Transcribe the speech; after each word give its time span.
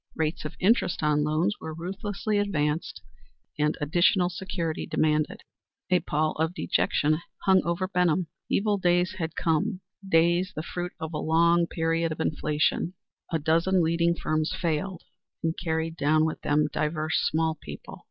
Rates 0.15 0.45
of 0.45 0.55
interest 0.59 1.03
on 1.03 1.23
loans 1.23 1.53
were 1.61 1.75
ruthlessly 1.75 2.39
advanced, 2.39 3.03
and 3.59 3.77
additional 3.79 4.31
security 4.31 4.87
demanded. 4.87 5.43
A 5.91 5.99
pall 5.99 6.31
of 6.39 6.55
dejection 6.55 7.21
hung 7.45 7.61
over 7.63 7.87
Benham. 7.87 8.25
Evil 8.49 8.79
days 8.79 9.13
had 9.19 9.35
come; 9.35 9.81
days 10.09 10.53
the 10.55 10.63
fruit 10.63 10.93
of 10.99 11.13
a 11.13 11.19
long 11.19 11.67
period 11.67 12.11
of 12.11 12.19
inflation. 12.19 12.95
A 13.31 13.37
dozen 13.37 13.83
leading 13.83 14.15
firms 14.15 14.51
failed 14.59 15.03
and 15.43 15.53
carried 15.63 15.97
down 15.97 16.25
with 16.25 16.41
them 16.41 16.65
diverse 16.73 17.17
small 17.21 17.53
people. 17.61 17.99